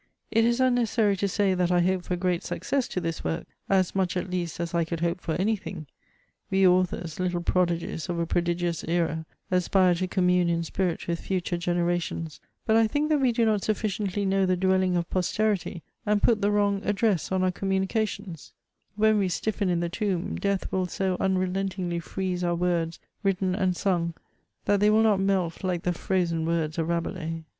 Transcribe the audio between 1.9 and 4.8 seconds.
for great success to this work, as much at least as